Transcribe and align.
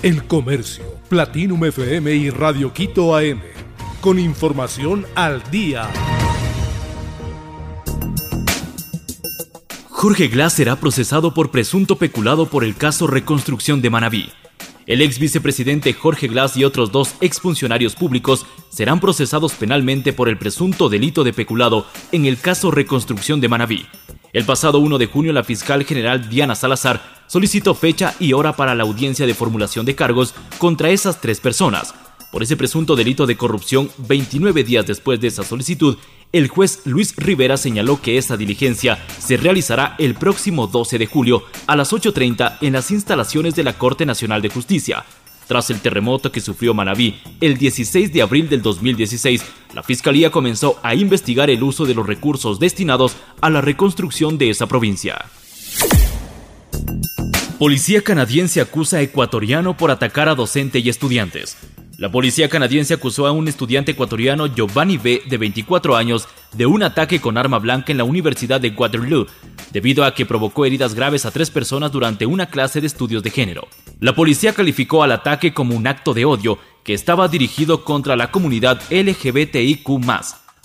El 0.00 0.28
Comercio, 0.28 0.84
Platinum 1.08 1.64
FM 1.64 2.14
y 2.14 2.30
Radio 2.30 2.72
Quito 2.72 3.16
AM. 3.16 3.40
Con 4.00 4.20
información 4.20 5.04
al 5.16 5.42
día. 5.50 5.90
Jorge 9.88 10.28
Glass 10.28 10.52
será 10.52 10.76
procesado 10.76 11.34
por 11.34 11.50
presunto 11.50 11.96
peculado 11.96 12.46
por 12.46 12.62
el 12.62 12.76
caso 12.76 13.08
Reconstrucción 13.08 13.82
de 13.82 13.90
Manabí. 13.90 14.30
El 14.86 15.02
ex 15.02 15.18
vicepresidente 15.18 15.92
Jorge 15.92 16.28
Glass 16.28 16.56
y 16.56 16.62
otros 16.62 16.92
dos 16.92 17.16
exfuncionarios 17.20 17.96
públicos 17.96 18.46
serán 18.70 19.00
procesados 19.00 19.54
penalmente 19.54 20.12
por 20.12 20.28
el 20.28 20.38
presunto 20.38 20.88
delito 20.88 21.24
de 21.24 21.32
peculado 21.32 21.86
en 22.12 22.24
el 22.24 22.38
caso 22.38 22.70
Reconstrucción 22.70 23.40
de 23.40 23.48
Manabí. 23.48 23.86
El 24.32 24.44
pasado 24.44 24.78
1 24.78 24.96
de 24.96 25.06
junio, 25.06 25.32
la 25.32 25.42
fiscal 25.42 25.84
general 25.84 26.28
Diana 26.28 26.54
Salazar 26.54 27.17
solicitó 27.28 27.74
fecha 27.74 28.14
y 28.18 28.32
hora 28.32 28.56
para 28.56 28.74
la 28.74 28.82
audiencia 28.82 29.26
de 29.26 29.34
formulación 29.34 29.86
de 29.86 29.94
cargos 29.94 30.34
contra 30.58 30.90
esas 30.90 31.20
tres 31.20 31.38
personas. 31.38 31.94
Por 32.32 32.42
ese 32.42 32.56
presunto 32.56 32.94
delito 32.94 33.26
de 33.26 33.36
corrupción, 33.36 33.88
29 33.98 34.64
días 34.64 34.86
después 34.86 35.18
de 35.20 35.28
esa 35.28 35.44
solicitud, 35.44 35.96
el 36.30 36.48
juez 36.48 36.80
Luis 36.84 37.14
Rivera 37.16 37.56
señaló 37.56 38.02
que 38.02 38.18
esta 38.18 38.36
diligencia 38.36 38.98
se 39.18 39.38
realizará 39.38 39.94
el 39.98 40.14
próximo 40.14 40.66
12 40.66 40.98
de 40.98 41.06
julio 41.06 41.44
a 41.66 41.74
las 41.74 41.92
8.30 41.92 42.58
en 42.60 42.74
las 42.74 42.90
instalaciones 42.90 43.54
de 43.54 43.64
la 43.64 43.78
Corte 43.78 44.04
Nacional 44.04 44.42
de 44.42 44.50
Justicia. 44.50 45.06
Tras 45.46 45.70
el 45.70 45.80
terremoto 45.80 46.30
que 46.30 46.42
sufrió 46.42 46.74
Manabí 46.74 47.18
el 47.40 47.56
16 47.56 48.12
de 48.12 48.20
abril 48.20 48.50
del 48.50 48.60
2016, 48.60 49.42
la 49.74 49.82
Fiscalía 49.82 50.30
comenzó 50.30 50.78
a 50.82 50.94
investigar 50.94 51.48
el 51.48 51.62
uso 51.62 51.86
de 51.86 51.94
los 51.94 52.06
recursos 52.06 52.60
destinados 52.60 53.16
a 53.40 53.48
la 53.48 53.62
reconstrucción 53.62 54.36
de 54.36 54.50
esa 54.50 54.66
provincia. 54.66 55.24
Policía 57.58 58.02
canadiense 58.02 58.60
acusa 58.60 58.98
a 58.98 59.00
ecuatoriano 59.00 59.76
por 59.76 59.90
atacar 59.90 60.28
a 60.28 60.36
docente 60.36 60.78
y 60.78 60.88
estudiantes. 60.88 61.56
La 61.96 62.08
policía 62.08 62.48
canadiense 62.48 62.94
acusó 62.94 63.26
a 63.26 63.32
un 63.32 63.48
estudiante 63.48 63.90
ecuatoriano 63.90 64.46
Giovanni 64.46 64.96
B. 64.96 65.22
de 65.28 65.38
24 65.38 65.96
años 65.96 66.28
de 66.52 66.66
un 66.66 66.84
ataque 66.84 67.20
con 67.20 67.36
arma 67.36 67.58
blanca 67.58 67.90
en 67.90 67.98
la 67.98 68.04
Universidad 68.04 68.60
de 68.60 68.70
Waterloo, 68.70 69.26
debido 69.72 70.04
a 70.04 70.14
que 70.14 70.24
provocó 70.24 70.66
heridas 70.66 70.94
graves 70.94 71.26
a 71.26 71.32
tres 71.32 71.50
personas 71.50 71.90
durante 71.90 72.26
una 72.26 72.46
clase 72.46 72.80
de 72.80 72.86
estudios 72.86 73.24
de 73.24 73.30
género. 73.32 73.66
La 73.98 74.14
policía 74.14 74.52
calificó 74.52 75.02
al 75.02 75.10
ataque 75.10 75.52
como 75.52 75.74
un 75.74 75.88
acto 75.88 76.14
de 76.14 76.26
odio 76.26 76.60
que 76.84 76.94
estaba 76.94 77.26
dirigido 77.26 77.82
contra 77.82 78.14
la 78.14 78.30
comunidad 78.30 78.80
LGBTIQ 78.88 79.88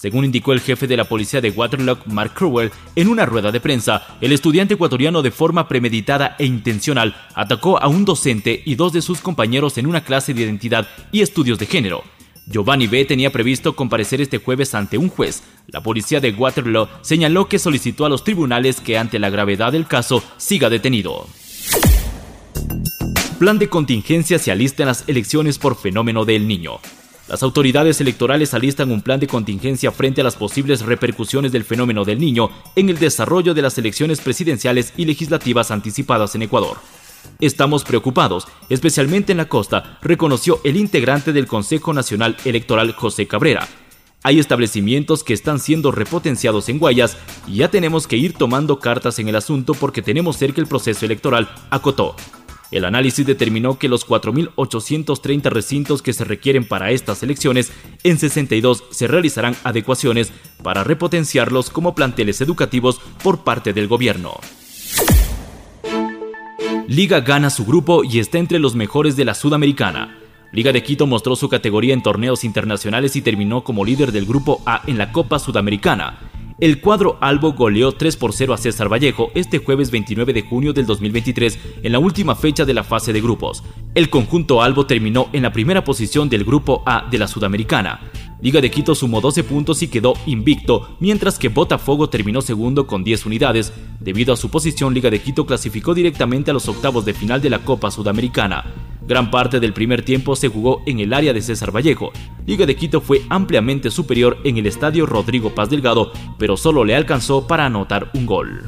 según 0.00 0.24
indicó 0.24 0.54
el 0.54 0.60
jefe 0.60 0.86
de 0.86 0.96
la 0.96 1.04
policía 1.04 1.42
de 1.42 1.50
Waterloo, 1.50 1.98
Mark 2.06 2.32
Crowell, 2.32 2.70
en 2.96 3.08
una 3.08 3.26
rueda 3.26 3.52
de 3.52 3.60
prensa, 3.60 4.16
el 4.22 4.32
estudiante 4.32 4.72
ecuatoriano 4.72 5.20
de 5.20 5.30
forma 5.30 5.68
premeditada 5.68 6.36
e 6.38 6.46
intencional 6.46 7.14
atacó 7.34 7.78
a 7.78 7.86
un 7.86 8.06
docente 8.06 8.62
y 8.64 8.76
dos 8.76 8.94
de 8.94 9.02
sus 9.02 9.20
compañeros 9.20 9.76
en 9.76 9.86
una 9.86 10.02
clase 10.02 10.32
de 10.32 10.40
identidad 10.40 10.88
y 11.12 11.20
estudios 11.20 11.58
de 11.58 11.66
género. 11.66 12.02
Giovanni 12.46 12.86
B. 12.86 13.04
tenía 13.04 13.30
previsto 13.30 13.76
comparecer 13.76 14.22
este 14.22 14.38
jueves 14.38 14.74
ante 14.74 14.96
un 14.96 15.10
juez. 15.10 15.42
La 15.66 15.82
policía 15.82 16.18
de 16.18 16.32
Waterloo 16.32 16.88
señaló 17.02 17.46
que 17.46 17.58
solicitó 17.58 18.06
a 18.06 18.08
los 18.08 18.24
tribunales 18.24 18.80
que 18.80 18.96
ante 18.96 19.18
la 19.18 19.28
gravedad 19.28 19.70
del 19.70 19.86
caso 19.86 20.24
siga 20.38 20.70
detenido. 20.70 21.26
Plan 23.38 23.58
de 23.58 23.68
contingencia 23.68 24.38
se 24.38 24.50
alista 24.50 24.82
en 24.82 24.88
las 24.88 25.06
elecciones 25.10 25.58
por 25.58 25.76
fenómeno 25.76 26.24
del 26.24 26.48
niño. 26.48 26.80
Las 27.30 27.44
autoridades 27.44 28.00
electorales 28.00 28.54
alistan 28.54 28.90
un 28.90 29.02
plan 29.02 29.20
de 29.20 29.28
contingencia 29.28 29.92
frente 29.92 30.20
a 30.20 30.24
las 30.24 30.34
posibles 30.34 30.82
repercusiones 30.82 31.52
del 31.52 31.62
fenómeno 31.62 32.04
del 32.04 32.18
niño 32.18 32.50
en 32.74 32.88
el 32.88 32.98
desarrollo 32.98 33.54
de 33.54 33.62
las 33.62 33.78
elecciones 33.78 34.20
presidenciales 34.20 34.92
y 34.96 35.04
legislativas 35.04 35.70
anticipadas 35.70 36.34
en 36.34 36.42
Ecuador. 36.42 36.78
Estamos 37.38 37.84
preocupados, 37.84 38.48
especialmente 38.68 39.30
en 39.30 39.38
la 39.38 39.48
costa, 39.48 39.96
reconoció 40.02 40.60
el 40.64 40.76
integrante 40.76 41.32
del 41.32 41.46
Consejo 41.46 41.92
Nacional 41.92 42.36
Electoral 42.44 42.94
José 42.94 43.28
Cabrera. 43.28 43.68
Hay 44.24 44.40
establecimientos 44.40 45.22
que 45.22 45.32
están 45.32 45.60
siendo 45.60 45.92
repotenciados 45.92 46.68
en 46.68 46.80
Guayas 46.80 47.16
y 47.46 47.58
ya 47.58 47.70
tenemos 47.70 48.08
que 48.08 48.16
ir 48.16 48.32
tomando 48.32 48.80
cartas 48.80 49.20
en 49.20 49.28
el 49.28 49.36
asunto 49.36 49.74
porque 49.74 50.02
tenemos 50.02 50.36
cerca 50.36 50.60
el 50.60 50.66
proceso 50.66 51.06
electoral, 51.06 51.48
acotó. 51.70 52.16
El 52.70 52.84
análisis 52.84 53.26
determinó 53.26 53.78
que 53.78 53.88
los 53.88 54.06
4.830 54.06 55.50
recintos 55.50 56.02
que 56.02 56.12
se 56.12 56.24
requieren 56.24 56.64
para 56.64 56.92
estas 56.92 57.22
elecciones, 57.22 57.72
en 58.04 58.18
62 58.18 58.84
se 58.90 59.08
realizarán 59.08 59.56
adecuaciones 59.64 60.32
para 60.62 60.84
repotenciarlos 60.84 61.70
como 61.70 61.94
planteles 61.94 62.40
educativos 62.40 63.00
por 63.22 63.42
parte 63.42 63.72
del 63.72 63.88
gobierno. 63.88 64.38
Liga 66.86 67.20
gana 67.20 67.50
su 67.50 67.64
grupo 67.64 68.02
y 68.04 68.18
está 68.18 68.38
entre 68.38 68.58
los 68.58 68.74
mejores 68.74 69.16
de 69.16 69.24
la 69.24 69.34
Sudamericana. 69.34 70.18
Liga 70.52 70.72
de 70.72 70.82
Quito 70.82 71.06
mostró 71.06 71.36
su 71.36 71.48
categoría 71.48 71.94
en 71.94 72.02
torneos 72.02 72.42
internacionales 72.42 73.14
y 73.14 73.22
terminó 73.22 73.62
como 73.62 73.84
líder 73.84 74.10
del 74.10 74.26
grupo 74.26 74.60
A 74.66 74.82
en 74.86 74.98
la 74.98 75.12
Copa 75.12 75.38
Sudamericana. 75.38 76.29
El 76.60 76.82
cuadro 76.82 77.16
albo 77.22 77.54
goleó 77.54 77.92
3 77.92 78.18
por 78.18 78.34
0 78.34 78.52
a 78.52 78.58
César 78.58 78.92
Vallejo 78.92 79.30
este 79.34 79.56
jueves 79.56 79.90
29 79.90 80.34
de 80.34 80.42
junio 80.42 80.74
del 80.74 80.84
2023 80.84 81.58
en 81.82 81.92
la 81.92 81.98
última 81.98 82.36
fecha 82.36 82.66
de 82.66 82.74
la 82.74 82.84
fase 82.84 83.14
de 83.14 83.22
grupos. 83.22 83.64
El 83.94 84.10
conjunto 84.10 84.60
albo 84.60 84.84
terminó 84.84 85.30
en 85.32 85.44
la 85.44 85.54
primera 85.54 85.84
posición 85.84 86.28
del 86.28 86.44
grupo 86.44 86.82
A 86.84 87.08
de 87.10 87.16
la 87.16 87.28
Sudamericana. 87.28 88.00
Liga 88.42 88.60
de 88.60 88.70
Quito 88.70 88.94
sumó 88.94 89.22
12 89.22 89.42
puntos 89.44 89.82
y 89.82 89.88
quedó 89.88 90.12
invicto, 90.26 90.96
mientras 91.00 91.38
que 91.38 91.48
Botafogo 91.48 92.10
terminó 92.10 92.42
segundo 92.42 92.86
con 92.86 93.04
10 93.04 93.24
unidades. 93.24 93.72
Debido 93.98 94.34
a 94.34 94.36
su 94.36 94.50
posición, 94.50 94.92
Liga 94.92 95.08
de 95.08 95.22
Quito 95.22 95.46
clasificó 95.46 95.94
directamente 95.94 96.50
a 96.50 96.54
los 96.54 96.68
octavos 96.68 97.06
de 97.06 97.14
final 97.14 97.40
de 97.40 97.48
la 97.48 97.60
Copa 97.60 97.90
Sudamericana. 97.90 98.89
Gran 99.06 99.30
parte 99.30 99.60
del 99.60 99.72
primer 99.72 100.02
tiempo 100.02 100.36
se 100.36 100.48
jugó 100.48 100.82
en 100.86 101.00
el 101.00 101.12
área 101.12 101.32
de 101.32 101.42
César 101.42 101.74
Vallejo. 101.74 102.12
Liga 102.46 102.66
de 102.66 102.76
Quito 102.76 103.00
fue 103.00 103.22
ampliamente 103.28 103.90
superior 103.90 104.38
en 104.44 104.58
el 104.58 104.66
estadio 104.66 105.06
Rodrigo 105.06 105.54
Paz 105.54 105.70
Delgado, 105.70 106.12
pero 106.38 106.56
solo 106.56 106.84
le 106.84 106.94
alcanzó 106.94 107.46
para 107.46 107.66
anotar 107.66 108.10
un 108.14 108.26
gol. 108.26 108.64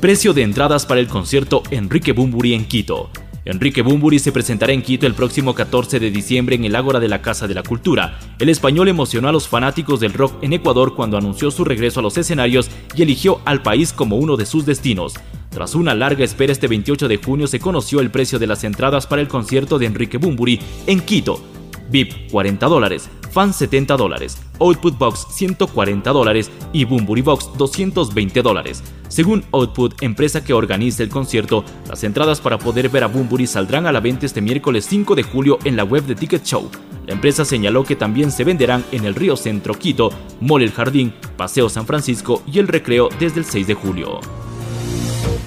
Precio 0.00 0.32
de 0.32 0.42
entradas 0.42 0.86
para 0.86 1.00
el 1.00 1.08
concierto 1.08 1.62
Enrique 1.70 2.12
Bumburi 2.12 2.54
en 2.54 2.66
Quito. 2.66 3.10
Enrique 3.44 3.82
Bumburi 3.82 4.18
se 4.18 4.30
presentará 4.30 4.72
en 4.72 4.82
Quito 4.82 5.06
el 5.06 5.14
próximo 5.14 5.54
14 5.54 5.98
de 5.98 6.10
diciembre 6.10 6.54
en 6.54 6.64
el 6.64 6.76
Ágora 6.76 7.00
de 7.00 7.08
la 7.08 7.22
Casa 7.22 7.48
de 7.48 7.54
la 7.54 7.62
Cultura. 7.62 8.18
El 8.38 8.50
español 8.50 8.88
emocionó 8.88 9.28
a 9.28 9.32
los 9.32 9.48
fanáticos 9.48 10.00
del 10.00 10.12
rock 10.12 10.34
en 10.42 10.52
Ecuador 10.52 10.94
cuando 10.94 11.16
anunció 11.16 11.50
su 11.50 11.64
regreso 11.64 12.00
a 12.00 12.02
los 12.02 12.18
escenarios 12.18 12.70
y 12.94 13.02
eligió 13.02 13.40
al 13.46 13.62
país 13.62 13.92
como 13.94 14.16
uno 14.16 14.36
de 14.36 14.44
sus 14.44 14.66
destinos. 14.66 15.14
Tras 15.50 15.74
una 15.74 15.94
larga 15.94 16.24
espera 16.24 16.52
este 16.52 16.68
28 16.68 17.08
de 17.08 17.16
junio 17.16 17.46
se 17.46 17.60
conoció 17.60 18.00
el 18.00 18.10
precio 18.10 18.38
de 18.38 18.46
las 18.46 18.64
entradas 18.64 19.06
para 19.06 19.22
el 19.22 19.28
concierto 19.28 19.78
de 19.78 19.86
Enrique 19.86 20.18
Bumburi 20.18 20.60
en 20.86 21.00
Quito. 21.00 21.42
VIP 21.90 22.30
40 22.30 22.66
dólares, 22.66 23.08
Fan 23.30 23.52
70 23.52 23.96
dólares, 23.96 24.38
Output 24.60 24.98
Box 24.98 25.26
140 25.30 26.10
dólares 26.10 26.50
y 26.72 26.84
Bumburi 26.84 27.22
Box 27.22 27.50
220 27.56 28.42
dólares. 28.42 28.82
Según 29.08 29.44
Output, 29.52 30.02
empresa 30.02 30.44
que 30.44 30.52
organiza 30.52 31.02
el 31.02 31.08
concierto, 31.08 31.64
las 31.88 32.04
entradas 32.04 32.40
para 32.40 32.58
poder 32.58 32.88
ver 32.88 33.04
a 33.04 33.06
Bumburi 33.06 33.46
saldrán 33.46 33.86
a 33.86 33.92
la 33.92 34.00
venta 34.00 34.26
este 34.26 34.40
miércoles 34.40 34.86
5 34.86 35.14
de 35.14 35.22
julio 35.22 35.58
en 35.64 35.76
la 35.76 35.84
web 35.84 36.04
de 36.04 36.14
Ticket 36.14 36.44
Show. 36.44 36.70
La 37.06 37.14
empresa 37.14 37.44
señaló 37.44 37.84
que 37.84 37.96
también 37.96 38.30
se 38.30 38.44
venderán 38.44 38.84
en 38.92 39.06
el 39.06 39.14
Río 39.14 39.36
Centro 39.36 39.72
Quito, 39.74 40.10
Mall 40.40 40.62
El 40.62 40.72
Jardín, 40.72 41.14
Paseo 41.38 41.70
San 41.70 41.86
Francisco 41.86 42.42
y 42.46 42.58
el 42.58 42.68
Recreo 42.68 43.08
desde 43.18 43.40
el 43.40 43.46
6 43.46 43.66
de 43.66 43.74
julio. 43.74 44.20